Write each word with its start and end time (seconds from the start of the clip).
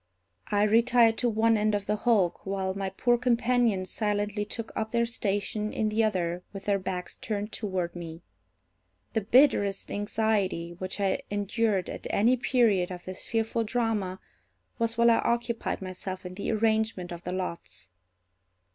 I 0.49 0.63
retired 0.63 1.19
to 1.19 1.29
one 1.29 1.57
end 1.57 1.75
of 1.75 1.85
the 1.85 1.95
hulk, 1.95 2.43
while 2.43 2.73
my 2.73 2.89
poor 2.89 3.19
companions 3.19 3.91
silently 3.91 4.45
took 4.45 4.71
up 4.75 4.91
their 4.91 5.05
station 5.05 5.71
in 5.71 5.89
the 5.89 6.03
other 6.03 6.41
with 6.51 6.65
their 6.65 6.79
backs 6.79 7.15
turned 7.17 7.51
toward 7.51 7.95
me. 7.95 8.23
The 9.13 9.21
bitterest 9.21 9.91
anxiety 9.91 10.71
which 10.73 10.99
I 10.99 11.21
endured 11.29 11.87
at 11.87 12.07
any 12.09 12.35
period 12.35 12.89
of 12.89 13.05
this 13.05 13.21
fearful 13.21 13.63
drama 13.63 14.19
was 14.79 14.97
while 14.97 15.11
I 15.11 15.17
occupied 15.19 15.83
myself 15.83 16.25
in 16.25 16.33
the 16.33 16.49
arrangement 16.51 17.11
of 17.11 17.23
the 17.23 17.31
lots. 17.31 17.91